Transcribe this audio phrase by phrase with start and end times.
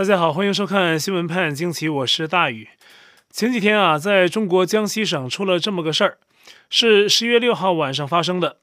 [0.00, 2.68] 大家好，欢迎收看新闻判惊奇，我是大宇。
[3.30, 6.16] 前几天啊，在中国江西省出了这么个事儿，
[6.70, 8.56] 是十月六号晚上发生的。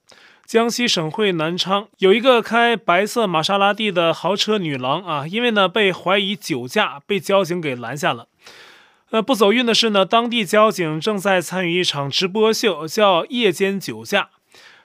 [0.47, 8.27] 江西省会南昌有一个开白色玛莎拉蒂的豪车女郎啊，因为呢被怀疑酒驾，被交警给拦下了。
[9.11, 14.29] 呃，不走运的是呢，当地交警正在参与一场直播秀，叫夜间酒驾，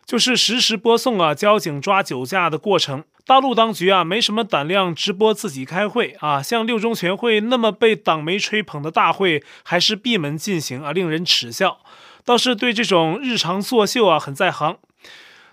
[0.04, 3.04] 就是实时播送啊交警抓酒驾的过程。
[3.24, 11.78] 大陆当局啊，没什么胆量直播自己开会啊，像六中全会那么被党媒吹捧的大会，还是闭门进行啊，令人耻笑。
[12.24, 14.78] 倒是对这种日常作秀啊，很在行。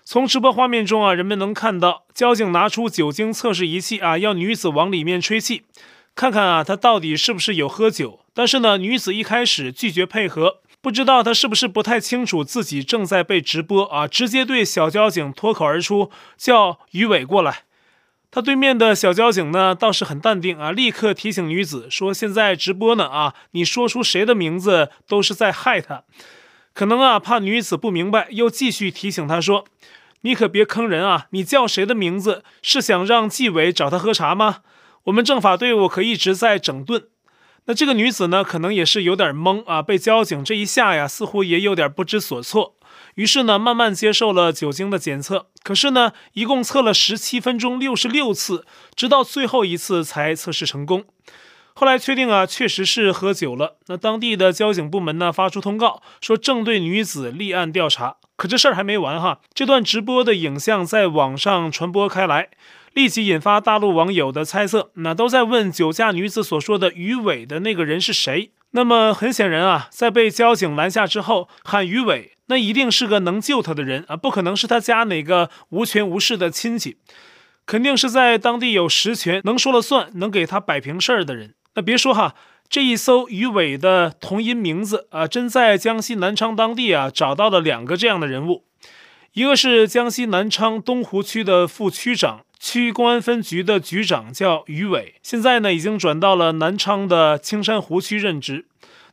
[0.04, 5.62] 从直播画面中啊，人们能看到交警拿出酒精测试仪器啊，要女子往里面吹气，
[6.16, 8.18] 看看啊，她到底是不是有喝酒。
[8.34, 17.64] 但是呢，女子一开始拒绝配合，不知道他是不是不太清楚自己正在被直播啊，直接对小交警脱口而出叫于伟过来。
[18.30, 26.04] 他对面的小交警呢，倒是很淡定啊，立刻提醒女子说：“现在直播呢啊，你说出谁的名字都是在害他。”
[26.72, 29.66] 可能啊，怕女子不明白，又继续提醒他说
[30.22, 31.26] ：“你可别坑人啊！
[31.30, 32.44] 你叫谁的名字？
[32.62, 34.58] 是想让纪委找他喝茶吗？
[35.04, 37.08] 我们政法队伍可一直在整顿。”
[37.66, 42.74] 那这个女子呢，可能也是有点懵啊，被交警这一下呀，似乎也有点不知所措。
[43.14, 45.46] 于是呢，慢慢接受了酒精的检测。
[45.62, 51.04] 可是呢，一共测了十七分钟，六十六次，直到最后一次才测试成功。
[51.74, 53.76] 后来确定啊，确实是喝酒了。
[53.86, 58.16] 那当地的交警部门呢，发出通告说正对女子立案调查。
[58.36, 62.48] 可这事儿还没完哈，这段直播的影像在网上传播开来，
[62.92, 64.90] 立即引发大陆网友的猜测。
[64.94, 68.50] 那都在问酒驾女子所说的于伟的那个人是谁？
[68.72, 72.32] 那么很显然啊，在被交警拦下之后喊于伟。
[72.46, 76.96] 那一定是个能救他的人啊，不可能是他家哪个无权无势的亲戚，
[77.64, 81.54] 肯定是在当地有实权、能说了算、能给他摆平事儿的人。
[81.76, 82.34] 那别说哈，
[82.68, 88.64] 这一艘于伟的同音名字啊，真在江西南昌当地啊找到了两个这样的人物，
[89.34, 98.66] 一个是江西南昌东湖区的副区长，区公安分局的局长叫于伟，现在呢已经转到了南昌的青山湖区任职。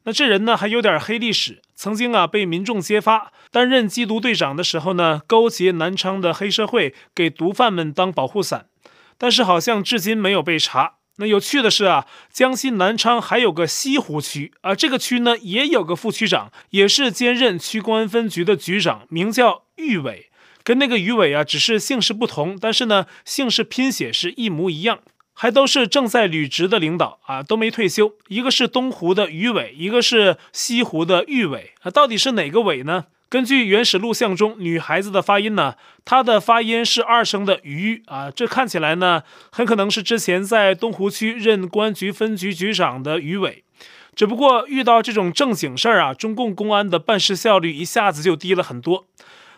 [0.04, 8.68] 那这人呢还有点黑历史，曾经啊被民众揭发，担任缉毒队长的时候呢，勾结南昌的黑社会，给毒贩们当保护伞，
[9.18, 10.96] 但是好像至今没有被查。
[11.20, 20.30] 那有趣的是啊，江西南昌还有个西湖区啊，这个区呢也有个副区长，也是兼任区公安分局的局长，名叫玉伟，
[20.68, 25.00] 跟那个于伟啊只是姓氏不同，但是呢姓氏拼写是一模一样。
[25.32, 28.16] 还都是正在履职的领导啊，都没退休。
[28.28, 33.06] 一个是东湖的于伟，一个是西湖的玉伟啊，到底是哪个伟呢？
[33.30, 43.64] 根据原始录像中女孩子的发音呢，她的发音是二声的鱼啊，这看起来呢，很可能是之前在东湖区任公安局分局局长的于伟。
[44.14, 49.06] 只不过遇到这种正经事儿啊，中共公安的办事效率一下子就低了很多。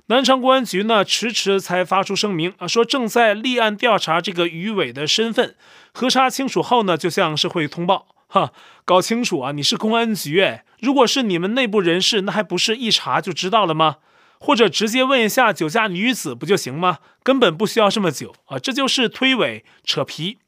[0.09, 5.56] 南昌公安局呢，迟迟才发出声明啊，说正在立案调查这个于伟的身份，
[5.94, 8.08] 核查清楚后呢，就向社会通报。
[8.25, 8.52] 哈，
[8.86, 13.97] 搞清楚啊，你是公安局诶，如果是你们内部人士，那还不是一查就知道了吗？
[14.40, 16.97] 或者直接问一下酒驾女子不就行吗？
[17.22, 20.40] 根本不需要这么久啊，这就是推诿扯皮。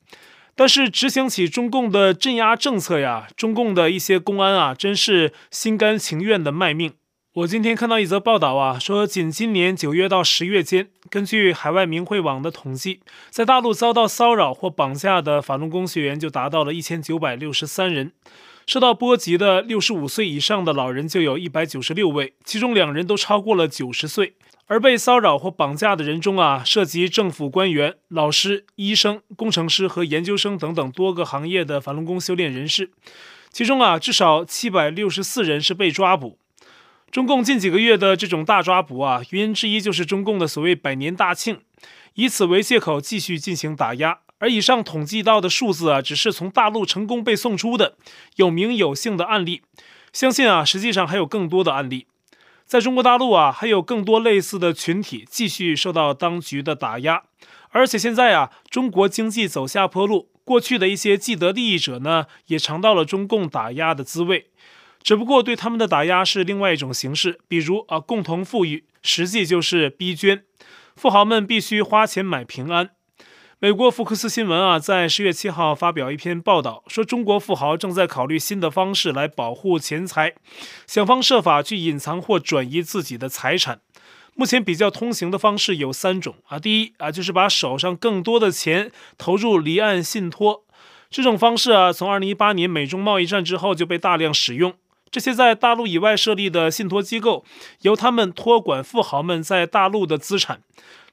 [0.56, 6.94] 但是执行起中共的镇压政策呀，中共的一些公安啊，真是心甘情愿的卖命。
[7.34, 13.00] 我今天看到一则报道啊，说仅今年九月到十月间，根据海外明慧网的统计，
[13.30, 18.12] 在大陆遭到骚扰或绑架的法轮功学员就达到了一千九百六十三人，
[18.68, 24.34] 受到波及的六十五岁以上的老人就有一百九十六位，其中两人都超过了九十岁。
[24.68, 32.92] 而被骚扰或绑架的人中啊，涉及政府官员、老师、医生、工程师和研究生等等多个行业的法轮功修炼人士，
[33.54, 36.41] 其中啊，至少七百六十四人是被抓捕。
[37.12, 41.60] 中共近几个月的这种大抓捕啊，原因之一就是中共的所谓百年大庆，
[42.14, 44.20] 以此为借口继续进行打压。
[44.38, 47.96] 而以上统计到的数字啊，只是从大陆成功被送出的
[48.38, 49.62] 有名有姓的案例，
[50.14, 52.08] 相信啊，实际上还有更多的案例。
[52.66, 57.24] 在中国大陆啊，还有更多类似的群体继续受到当局的打压。
[57.72, 64.48] 而且现在啊，中国经济走下坡路，过去的一些既得利益者呢，也尝到了中共打压的滋味。
[65.04, 70.44] 只不过对他们的打压是另外一种形式，比如啊，共同富裕，实际就是逼捐，
[70.96, 72.92] 富豪们必须花钱买平安。
[73.60, 80.34] 美国福克斯新闻啊，在十月七号发表一篇报道，说中国富豪正在考虑新的方式来保护钱财，
[80.88, 83.82] 想方设法去隐藏或转移自己的财产。
[84.34, 90.64] 目前比较通行的方式有三种啊，第一啊，就是把手上更多的钱投入离岸信托。
[91.12, 94.74] 这种方式啊，从二零一八年美中贸易战之后就被大量使用。
[95.12, 97.44] 这些在大陆以外设立的信托机构，
[97.82, 100.62] 由他们托管富豪们在大陆的资产。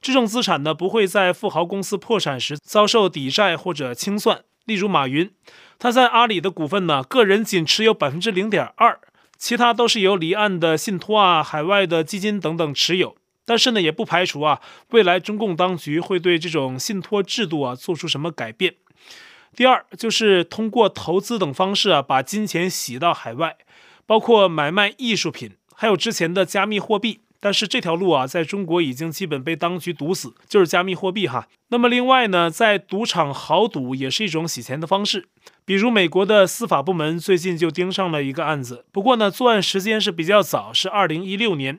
[0.01, 4.43] 这种资产呢，不会在富豪公司破产时遭受抵债或者清算。
[4.67, 5.33] 例如马云，
[5.79, 9.01] 他在阿里的股份呢，个人仅持有百分之零点二，
[9.37, 13.17] 其他都是由离岸的信托啊、海外的基金等等持有。
[13.45, 14.61] 但是呢，也不排除啊，
[14.91, 18.77] 未来中共当局会对这种信托制度啊做出什么改变。
[19.57, 23.57] 第二，就是通过投资等方式啊，把金钱洗到海外。
[24.09, 31.47] 包括买卖艺术品，还有之前的加密货币，但是这条路啊，在中国已经基本被当局堵死，就是加密货币哈。
[31.69, 35.29] 那么另外呢，在赌场豪赌也是一种洗钱的方式，
[35.67, 41.79] 比如美国的司法部门最近就盯上了一个案子，不过呢，作案时间是比较早，是二零一六年，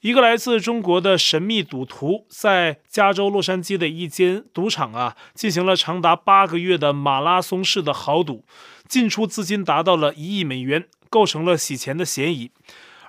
[0.00, 8.44] 一个来自中国的神秘赌徒在加州洛杉矶的一间赌场啊，进行了长达八个月的马拉松式的豪赌，
[8.88, 10.88] 进出资金达到了一亿美元。
[11.10, 12.52] 构成了洗钱的嫌疑，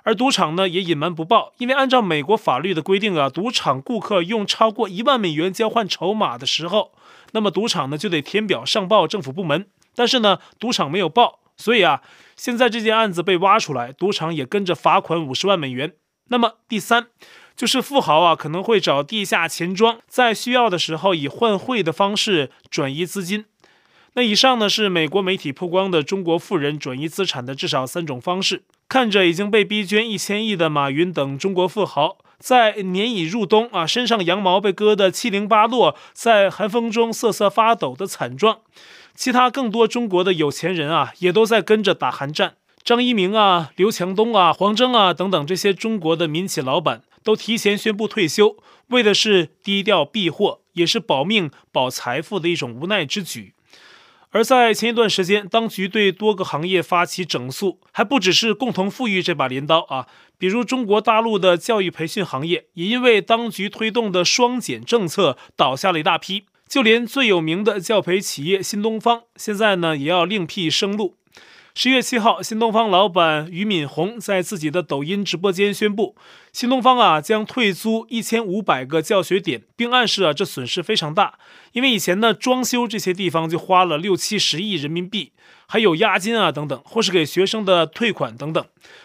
[0.02, 6.92] 而赌场呢也隐瞒不报，因为按照美国法律的规定啊，赌场顾客用超过一万美元交换筹码的时候，
[7.30, 9.66] 那么赌场呢就得填表上报政府部门。
[9.94, 12.02] 但是呢，赌场没有报，所以啊，
[12.34, 15.92] 现在这件案子被挖出来，赌场也跟着罚款五十万美元。
[16.28, 17.08] 那么第三，
[17.54, 23.44] 就是富豪啊可能会找地下钱庄，在需要的时候以换汇的方式转移资金。
[24.14, 28.64] 那以上呢是美国媒体曝光的中国富人转移资产的至少三种方式。
[28.88, 38.58] 看着已经被逼捐一千亿的马云等中国富豪，在年已入冬啊，身上羊毛被割得七零八落，在寒风中瑟瑟发抖的惨状。
[39.14, 42.56] 其他更多中国的有钱人啊，也都在跟着打寒战。
[42.84, 53.54] 张一鸣啊、刘强东啊、黄峥啊等等这些中国的民企老板，都提前宣布退休，为的是低调避祸，也是保命保财富的一种无奈之举。
[54.32, 60.06] 而在前一段时间，当局对多个行业发起整肃，还不只是共同富裕这把镰刀啊。
[60.38, 66.46] 比如中国大陆的教育培训行业，也因为当局推动的双减政策倒下了一大批。
[66.66, 71.16] 就连最有名的教培企业新东方，现在呢也要另辟生路。
[71.74, 76.14] 十月七号，新东方老板俞敏洪在自己的抖音直播间宣布，
[76.52, 81.38] 新东方啊将退租一千五百个教学点，并暗示啊这损失非常大，
[81.72, 85.32] 因为以前呢装修这些地方就花了六七十亿人民币。
[85.66, 88.62] 还有押金啊等等，或是给学生的退款等等，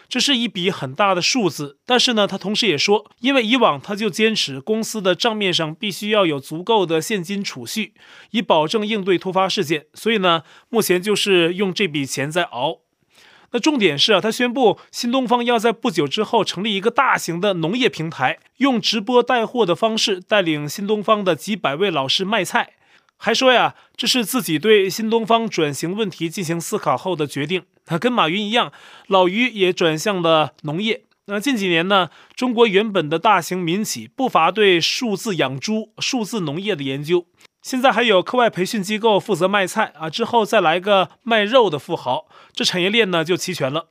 [0.10, 1.80] 这是一笔很大的数字。
[1.86, 7.94] 但是呢，他同时也说，因为以往他就坚持公司的账面上必须要有足够的现金储蓄，
[8.32, 9.86] 以保证应对突发事件。
[9.94, 12.80] 所以呢，目前就是用这笔钱在熬。
[13.52, 22.74] 那重点是啊，他宣布新东方要在不久之后成立一个大型的农业平台，用直播带货的方式带领新东方的几百位老师卖菜。
[23.18, 27.64] 还说呀，这是自己对新东方转型问题进行思考后的决定。
[27.86, 28.72] 他跟马云一样，
[29.08, 31.04] 老于也转向了农业。
[31.26, 37.26] 那近几年呢，中国原本的大型民企不乏对数字养猪、数字农业的研究。
[37.62, 43.88] 现在还有课外培训机构负责卖菜啊，之后再来个卖肉的富豪，这产业链呢就齐全了。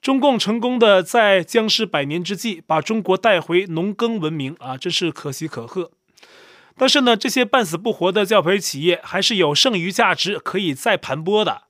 [0.00, 5.90] 中共成功的在僵尸百年之际把中国带回农耕文明啊，真是可喜可贺。
[6.76, 11.62] 但是呢，这些半死不活的教培企业还是有剩余价值可以再盘剥的。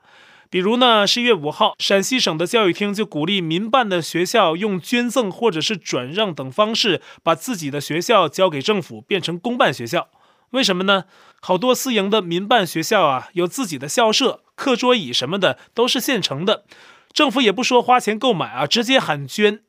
[0.49, 10.08] 比如呢，十一月五号，陕西省的教育厅就鼓励民办的学校用捐赠或者是转让等方式，把自己的学校交给政府，变成公办学校。
[10.51, 11.05] 为什么呢？
[11.41, 16.65] 好多私营的民办学校啊，有自己的校舍、课桌椅什么的都是现成的，
[17.13, 19.60] 政府也不说花钱购买啊，直接喊捐。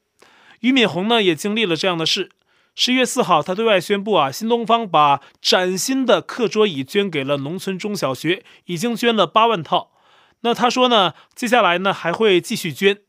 [0.61, 2.31] 俞敏洪呢，也经历了这样的事。
[2.73, 9.91] 十一月四号，他对外宣布啊，新东方把崭新的课桌椅捐给了农村中小学，已经捐了八万套。
[10.41, 12.99] 那他说呢，接下来呢还会继续捐。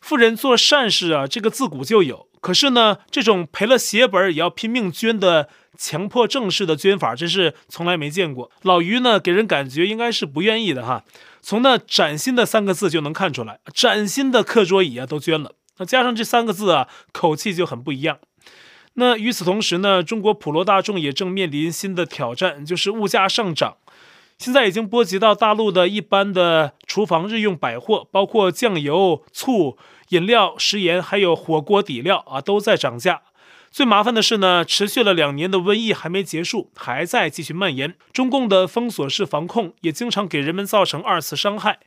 [0.00, 2.28] 富人做善事啊，这个自古就有。
[2.40, 8.50] 可是呢，这种赔了血本也要拼命捐的强迫症式的捐法，真是从来没见过。
[8.62, 11.04] 老于呢，给人感觉应该是不愿意的哈。
[11.40, 15.52] 从那崭新的三个字就能看出来，崭新的课桌椅啊都捐了。
[15.78, 18.18] 那加上这三个字啊，口气就很不一样。
[18.98, 23.76] 那与此同时呢，中国普罗大众也正面临新的挑战，就是物价上涨。
[24.38, 29.76] 现在已经波及到大陆的一般的厨房日用百货，包括酱油、醋、
[30.10, 33.22] 饮料、食盐，还有火锅底料啊，都在涨价。
[33.70, 37.94] 最麻烦的是呢，持续了两年的瘟疫还没结束，还在继续蔓延。
[38.12, 41.80] 中共的封锁式防控也经常给人们造成二次伤害。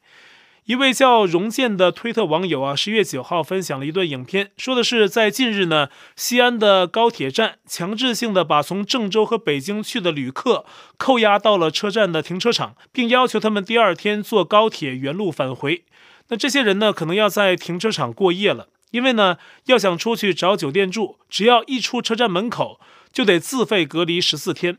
[0.66, 10.66] 一位叫荣建的推特网友啊，十月九号分享了一段影片，说的是在近日呢，西安的高铁站强制性的把从郑州和北京去的旅客
[10.98, 15.84] 扣押到了车站的停车场，并要求他们第二天坐高铁原路返回。
[16.28, 22.80] 那这些人呢，可能要在停车场过夜了，因为呢，要想出去找酒店住，只要一出车站门口，
[23.12, 24.78] 就得自费隔离十四天。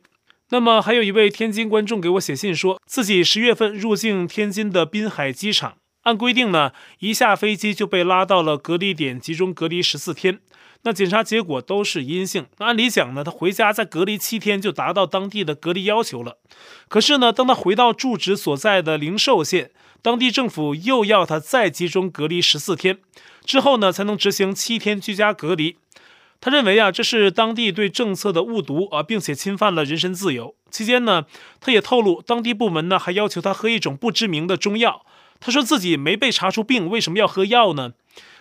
[0.52, 5.75] 那么还有一位天津观众给我写信说，自己十月份入境天津的滨海机场。
[6.02, 10.40] 按规定呢，一下飞机就被拉到了隔离点集中隔离十四天。
[10.83, 12.47] 那检查结果都是阴性。
[12.59, 16.38] 那按理讲呢，他回家再隔离七天就达到当地的隔离要求了。
[16.88, 19.71] 可是呢，当他回到住址所在的灵寿县，
[20.02, 22.99] 当地政府又要他再集中隔离十四天，
[23.45, 25.76] 之后呢才能执行七天居家隔离。
[26.40, 30.54] 他认为啊，这是当地对政策的误读啊，并且侵犯了人身自由。
[30.70, 31.26] 期间呢，
[31.61, 35.04] 他也透露，当地部门呢还要求他喝一种不知名的中药。
[35.38, 37.92] 他说自己没被查出病，为什么要喝药呢？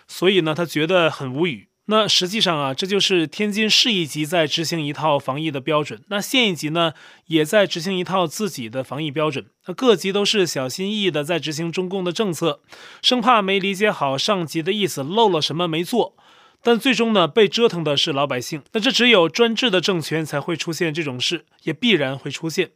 [0.06, 1.68] 所以呢，他觉得很无语。
[1.86, 6.92] 那实际上啊，这就是天津市一级在执行一套防疫的标准，那县一级呢，
[7.26, 9.46] 也在执行一套自己的防疫标准。
[9.66, 12.60] 那各级都是小心翼翼的在执行中共的政策，
[13.02, 16.14] 生怕没理解好上级的意思，漏了什么没做。
[16.62, 18.62] 但最终呢，被折腾的是老百姓。
[18.72, 22.70] 那这只有专制的政权才会出现这种事，也必然会出现。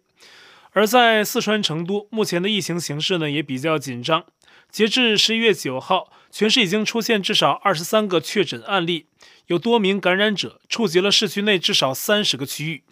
[0.72, 4.24] 而在四川成都，目前的疫情形势呢也比较紧张。
[4.70, 9.06] 截至十一月九号，全市已经出现至少二十三个确诊案例，
[9.46, 12.82] 有多名感染者，触及了市区内至少三十个区域。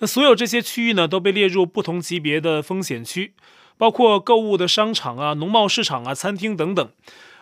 [0.00, 3.34] 那所有这些区域呢都被列入不同级别的风险区，
[3.76, 6.90] 包括购物的商场啊、农贸市场啊、餐厅等等。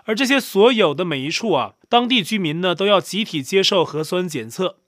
[0.07, 4.79] 而这些所有的每一处啊，当地居民呢都要集体接受核酸检测。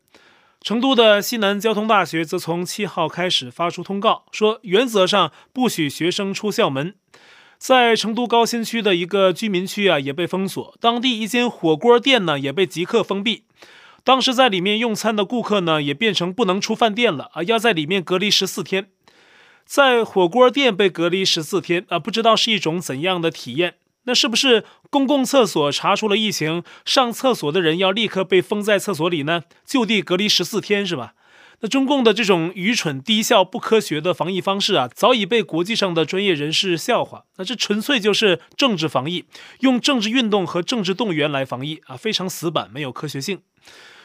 [0.61, 6.95] 成都的西南交通大学则从七号开始发出通告，说原则上不许学生出校门。
[7.59, 13.43] 在成都高新区的一个居民区啊，也被封锁，当地一间火锅店呢也被即刻封闭。
[14.05, 18.89] 当时在里面用餐的顾客呢，也变成不能出饭店了啊，要在里面隔离十四天。
[19.65, 23.75] 在火锅店被隔离十四天啊，不知道是一种怎样的体验。
[24.09, 29.43] 那是不是公共厕所查出了疫情，上厕所的人要立刻被封在厕所里呢？
[29.67, 31.13] 就地隔离十四天是吧？
[31.61, 37.25] 那中共的这种愚蠢、低效、不科学的防疫方式啊，早已被国际上的专业人士笑话。
[37.37, 39.27] 那这纯粹就是政治防疫，
[39.61, 43.43] 用政治运动和政治动员来防疫啊，非常死板，没有科学性。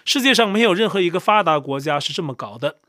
[0.03, 2.79] 世界上没有任何一个发达国家是这么搞的。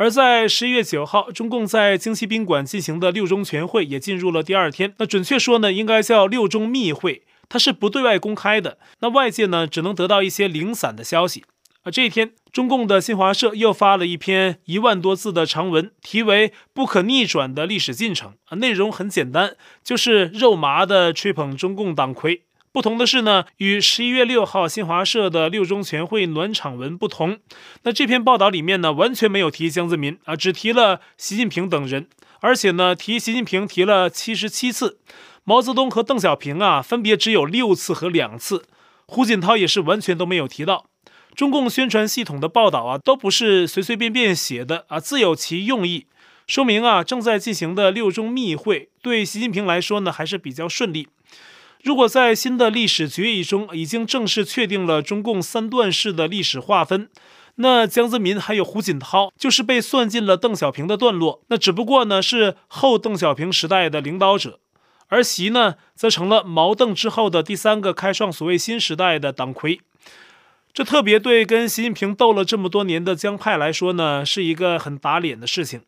[0.00, 4.94] 而在十一月九号，中共在京西宾馆进行的六中全会也进入了第二天。
[4.96, 8.78] 那准确说呢，应该叫六中密会，它是不对外公开的。
[9.00, 11.44] 那外界呢，只能得到一些零散的消息。
[11.82, 19.54] 而这一天，中共的新华社又发了一篇一万多字的长文，题为《不可逆转的历史进程》啊，内容很简单，
[19.84, 22.44] 就是肉麻的吹捧中共党魁。
[22.72, 27.40] 不同的是呢，与十一月六号新华社的六中全会暖场文不同，
[27.82, 32.06] 那这篇报道里面呢，完全没有提江泽民啊，只提了习近平等人，
[32.38, 35.00] 而且呢，提习近平提了七十七次，
[35.42, 38.62] 毛泽东和邓小平啊，分别只有六次和两次，
[39.04, 40.86] 胡锦涛也是完全都没有提到。
[41.34, 46.06] 中共宣传系统的报道啊，都不是随随便便写的啊，自有其用意，
[46.46, 51.08] 说明啊，正在进行的六中密会对习近平来说呢，还是比较顺利。
[51.82, 57.08] 如果在新的历史决议中已经正式确定了中共三段式的历史划分，
[57.56, 64.60] 那江泽民还有胡锦涛就是被算进了邓小平的段落，那只不过呢是后邓小平时代的领导者，
[65.08, 69.80] 而习呢则成了毛邓之后的第三个开创所谓新时代的党魁。
[70.72, 75.80] 这特别对跟习近平斗了这么多年的江派来说呢，是一个很打脸的事情。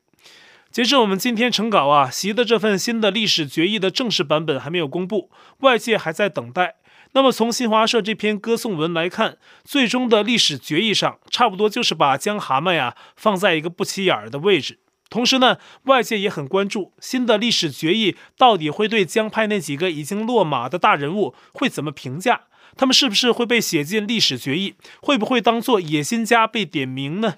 [0.73, 6.77] 截至我们今天成稿啊，习的这份新的历史决议的正式版本还没有公布，外界还在等待。
[7.13, 14.79] 那么从新华社这篇歌颂文来看，最终的历史决议上，差不多就是把江蛤蟆呀放在一个不起眼儿的位置。
[15.11, 22.45] 同时呢，外界也很关注新的历史决议到底会对江派那几个已经落马的大人物会怎么评价？
[22.79, 24.77] 他们是不是会被写进历史决议？
[25.03, 27.35] 会不会当做野心家被点名呢？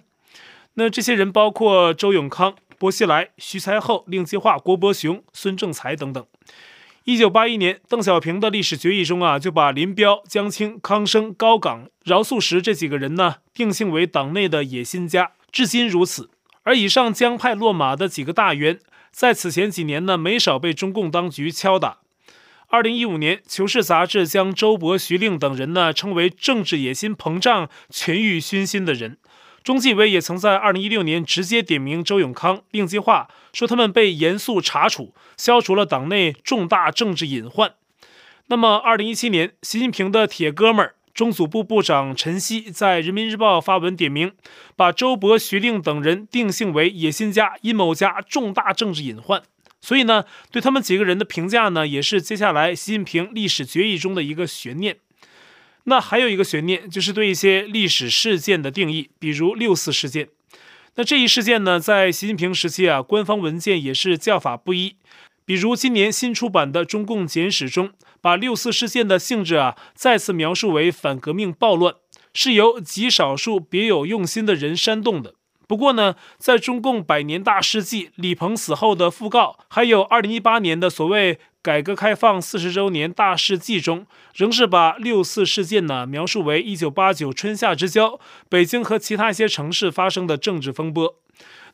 [0.74, 2.54] 那这些人包括周永康。
[2.78, 6.26] 薄熙来、徐才厚、令计划、郭伯雄、孙政才等等。
[7.04, 16.30] 一九八一年，邓小平的历史决议中啊，就把林彪、江青、康生、高岗、饶漱石这几个人呢，定性为党内的野心家，至今如此。
[16.62, 21.98] 而以上江派落马的几个大员，在此前几年呢，没少被中共当局敲打。
[22.68, 29.18] 二零一五年，《求是》杂志将周勃、徐令等人呢，称为政治野心膨胀、权欲熏心的人。
[29.64, 37.73] 中纪委也曾在二零一六年直接点名周永康、令计划，说他们被严肃查处，消除了党内重大政治隐患。
[38.49, 44.33] 那么，二零一七年，习近平的铁哥们儿中组部部长陈希在人民日报发文点名，
[44.76, 49.42] 把周伯、徐令等人定性为野心家、阴谋家、重大政治隐患。
[49.80, 54.99] 所以呢，对他们几个人的评价呢，也是接下来习近平历史决议中的一个悬念。
[55.84, 60.28] 那还有一个悬念，就是对一些历史事件的定义，比如六四事件。
[60.96, 64.96] 那这一事件呢，在习近平时期啊，官方文件也是叫法不一。
[65.44, 71.94] 比如今年新出版的《中共简史》中，把六四事件的性质啊，再次描述为反革命暴乱，
[72.32, 75.34] 是由极少数别有用心的人煽动的。
[75.66, 91.16] 不过呢，在中共百年大事记李鹏死后的讣告，还有二零一八年的所谓改革开放四十周年大事记中，仍是把六四事件呢描述为一九八九春夏之交北京和其他一些城市发生的政治风波。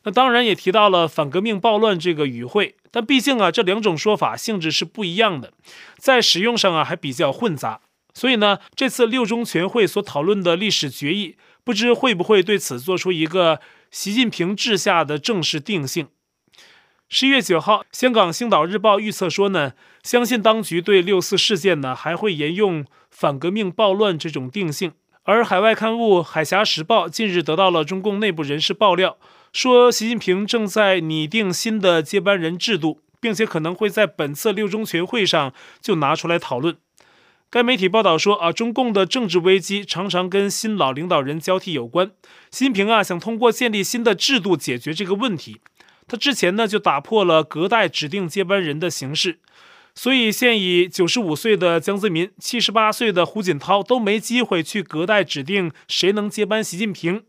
[0.03, 5.51] 那当然也提到了反革命暴乱这个语汇，但毕竟啊，这两种说法性质是不一样的，
[5.97, 7.81] 在使用上啊还比较混杂。
[8.13, 13.59] 所以呢，这次六中全会所讨论的历史决议，不知会不会对此做出一个。
[13.91, 16.07] 习近平治下的正式定性。
[17.13, 24.93] 十一月九号，香港《星岛日报》预测说呢，相信当局对六四事件呢还会沿用反革命暴乱这种定性。
[25.23, 29.17] 而海外刊物《海峡时报》近日得到了中共内部人士爆料，
[29.51, 36.77] 说习近平正在拟定新的接班人制度，并且可能会在本次六中全会上就拿出来讨论。
[37.49, 42.11] 该媒体报道说，啊，中共的政治危机常常跟新老领导人交替有关。
[42.49, 45.59] 习近平啊，想通过建立新的制度解决这个问题。
[46.11, 49.39] 他之前呢，就打破了隔代指定接班人的形式，
[49.95, 57.23] 所以现已九十五岁的江泽民、七十八岁的胡锦涛都没机会去隔代指定谁能接班习近平。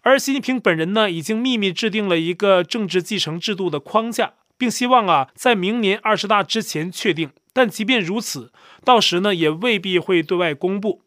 [0.00, 7.28] 而习近平本人呢，已经秘密制定了一个政治继承制度的框架，并希望啊，在明年二十大之前确定。
[7.52, 8.50] 但即便如此，
[8.86, 11.02] 到时呢也未必会对外公布。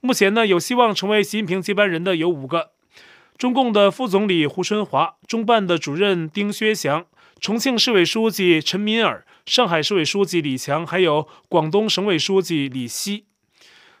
[0.00, 2.70] 目前呢有希望成为习近平接班人的有五个：
[3.40, 7.06] 中共的副总理胡春华、中办的主任丁薛祥、
[7.40, 13.24] 重庆市委书记陈敏尔、上海市委书记李强，还有广东省委书记李希。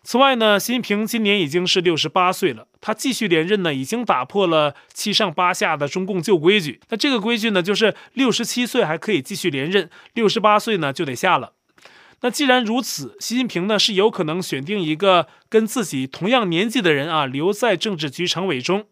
[0.02, 6.78] 此外呢，习近平今年已经是六十八岁了，他继续连任呢，已经打破了七上八下的中共旧规矩。
[6.90, 11.54] 那这个规矩呢，就是六十七岁还可以继续连任，六十八岁呢就得下了。
[12.20, 18.84] 那既然如此，习近平呢是有可能选定一个跟自己同样年纪的人啊，留在政治局常委中，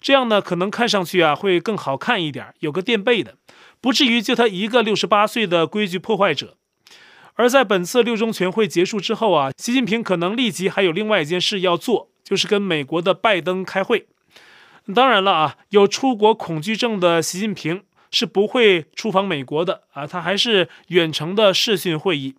[0.00, 3.36] 这样呢可能看上去啊会更好看一点，有个垫背的，
[3.80, 6.56] 不至于就他一个六十八岁的规矩破坏者。
[7.34, 14.06] 而在本次六中全会结束之后啊，习近平可能立即还有另外一件事要做，就是跟美国的拜登开会。
[14.94, 22.34] 当然了啊，有出国恐惧症的习近平是不会出访美国的啊，他还是远程的视讯会议。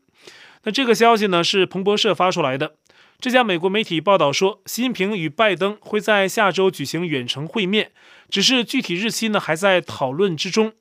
[0.64, 2.74] 那这个消息呢是彭博社发出来的。
[3.22, 7.92] 这家美国媒体报道说，习近平与拜登会在下周举行远程会面，
[8.30, 10.72] 只是具体日期呢还在讨论之中。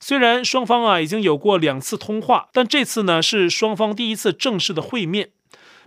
[0.00, 5.28] 虽然双方啊已经有过两次通话，但这次呢是双方第一次正式的会面。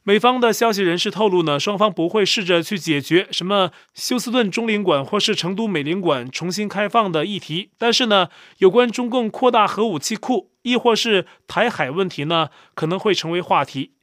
[0.03, 8.29] 美方的消息人士透露呢，双方不会试着去解决什么休斯顿中领馆或是成都美领馆重新开放的议题，但是呢，
[8.59, 13.93] 有关中共扩大核武器库，亦或是台海问题呢，可能会成为话题。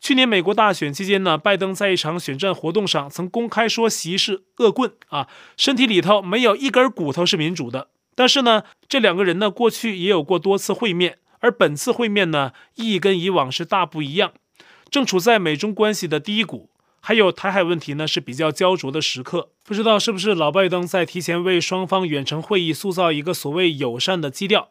[0.00, 7.88] 去年美国大选期间呢，拜登在一场选战活动上曾公开说习是恶棍啊，身体里头没有一根骨头是民主的。
[8.14, 14.32] 但是呢，这两个人呢，过去也有过多次会面，而本次会面呢，意义跟以往是大不一样。
[14.90, 19.50] 正处在美中关系的低谷，还有台海问题呢，是比较焦灼的时刻。
[19.64, 24.70] 不知道是不是老拜登在提前为双方远程会议塑造一个所谓友善的基调。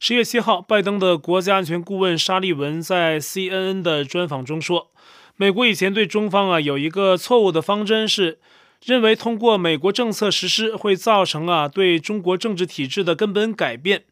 [0.00, 4.92] 十月七号，拜登的国家安全顾问沙利文在 CNN 的专访中说，
[5.34, 8.38] 美国以前对中方啊有一个错误的方针，是
[8.84, 14.04] 认为通过美国政策实施会造成啊对中国政治体制的根本改变。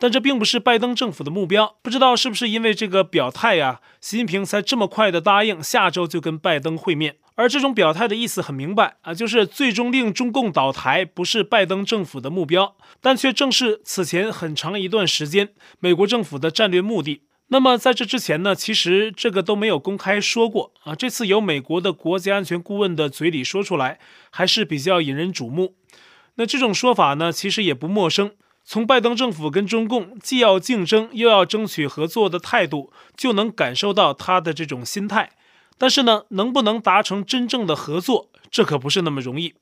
[0.00, 7.16] 但这并不是拜登政府的目标，不知道是不是因为这个表态呀，习近平才这么快的答应下周就跟拜登会面。
[7.34, 17.22] 而这种表态的意思很明白啊，就是最终令中共倒台不是拜登政府的目标，但却正是此前很长一段时间美国政府的战略目的。
[17.48, 23.98] 那么在这之前呢，其实这个都没有公开说过啊，这次由美国的国家安全顾问的嘴里说出来，
[24.30, 25.74] 还是比较引人瞩目。
[26.36, 28.32] 那这种说法呢，其实也不陌生。
[28.72, 35.32] 从拜登政府跟中共既要竞争又要争取合作的态度，就能感受到他的这种心态。
[35.76, 39.54] 但是呢，能不能达成真正的合作，这可不是那么容易。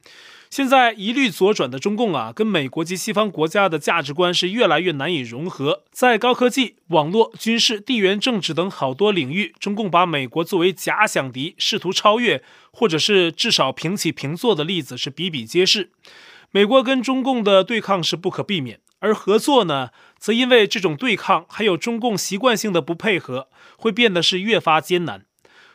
[0.51, 5.85] 现在一律左转的中共啊，跟美国及西方国家的价值观是越来越难以融合。
[5.91, 15.93] 在高科技、网络、军事、地缘政治等好多领域，中共把美国作为假想敌，试图超越，或者是至少平起平坐的例子是比比皆是。
[16.51, 25.25] 美国跟中共的对抗是不可避免，而合作呢，则因为这种对抗还有中共习惯性的不配合，会变得是越发艰难。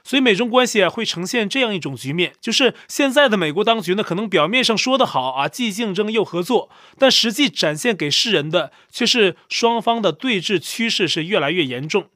[0.05, 12.09] 所以美中关系啊，会呈现这样一种局面，就是现在的美国当局呢，可能表面上说得好啊，既竞争又合作，但实际展现给世人的却是双方的对峙趋势是越来越严重。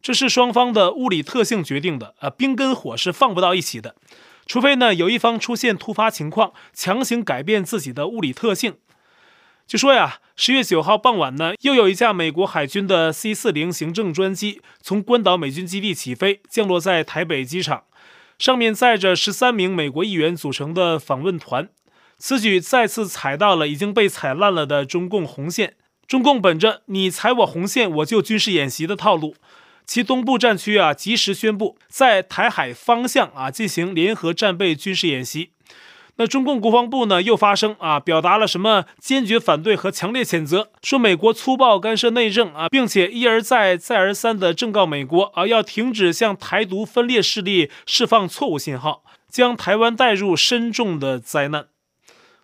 [0.00, 3.94] 这是双方的物理特性决定的啊，冰跟火是放不到一起的，
[4.46, 8.76] 除非呢有一方出现突发情况，强行改变自己的物理特性。
[9.66, 17.84] 据说呀，十月九号傍晚呢，又有一架美国海军的 C 四零行政专机从关岛美军基地起飞，降落在台北机场，
[18.38, 21.70] 上面载着十三名美国议员组成的访问团。
[22.18, 25.76] 此举再次踩到了已经被踩烂了的中共红线。
[26.06, 29.34] 中共本着你踩我红线，我就军事演习的套路，
[29.86, 35.52] 其东部战区啊，及时宣布在台海方向啊进行联合战备军事演习。
[36.16, 51.66] 那中共国防部呢又发声啊，表达了什么坚决反对和强烈谴责，说美国粗暴干涉内政啊，并且一而再再而三的正告美国啊，要停止向台独分裂势力释放错误信号，将台湾带入深重的灾难。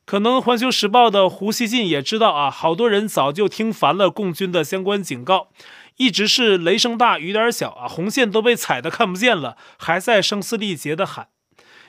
[0.04, 5.50] 可能《环球时报》的胡锡进也知道啊，好多人早就听烦了共军的相关警告，
[5.98, 11.28] 一直是雷声大雨点小啊，红线都被踩得看不见了，还在声嘶力竭的喊。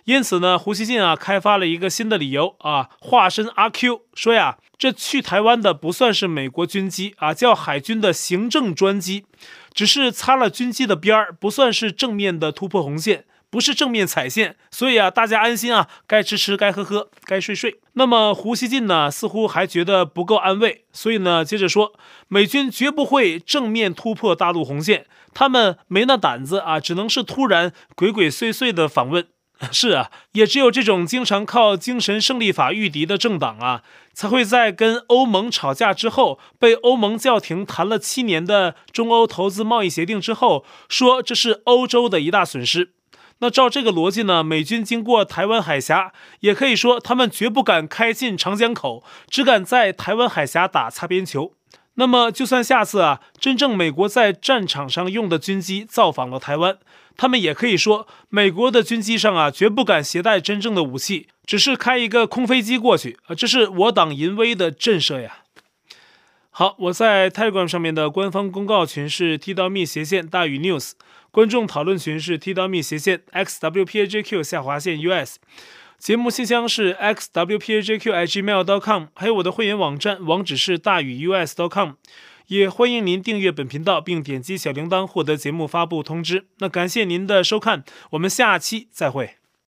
[0.05, 9.25] 因此呢，胡锡进啊开发了一个新的理由啊，化身阿 Q 说呀，这去台湾的不算是美国军机啊，叫海军的行政专机，
[9.73, 17.79] 只是擦了军机的边儿，不算是正面的突破红线，不是正面踩线，所以啊，大家安心啊，该吃吃，该喝喝，该睡睡。
[17.93, 21.93] 那么胡锡进呢，似乎还觉得不够安慰，所以呢，接着说，
[22.27, 29.27] 美军绝不会正面突破大陆红线，他们没那胆子啊，只能是突然鬼鬼祟祟的访问。
[29.71, 42.93] 是啊，也只有这种经常靠精神胜利法御敌的政党啊，才会在跟欧盟吵架之后，被欧盟叫停谈了七年的中欧投资贸易协定之后，说这是欧洲的一大损失。
[43.39, 51.54] 那照这个逻辑呢，美军经过台湾海峡，也可以说他们绝不敢开进长江口，只敢在台湾海峡打擦边球。
[51.95, 56.77] 那么，就算下次啊，真正美国在战场上用的军机造访了台湾，
[57.17, 65.39] 他们也可以说，美国的军机上啊，绝不敢携带真正的武器，只是开一个空飞机过去啊，这是我党淫威的震慑呀。
[66.49, 70.93] 好，我在 Telegram 上面的官方公告群是 t.me 斜线大于 news，
[71.30, 75.38] 观众讨论群是 t.me 斜线 xwpajq 下划线 us。
[76.01, 81.91] 节目信箱是 xwpajq@gmail.com，还有我的会员网站网址是大宇 us.com，
[82.47, 86.47] 也欢迎您订阅本频道并点击小铃铛获得节目发布通知。
[86.57, 89.35] 那感谢您的收看，我们下期再会。